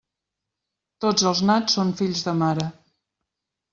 [1.05, 2.67] Tots els nats són fills de mare.